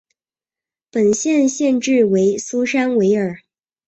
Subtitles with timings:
[0.89, 3.37] 本县县治为苏珊维尔。